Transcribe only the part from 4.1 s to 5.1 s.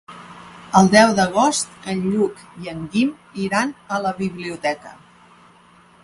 biblioteca.